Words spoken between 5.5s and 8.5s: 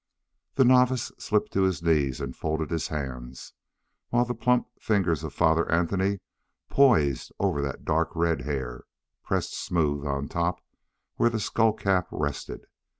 Anthony poised over that dark red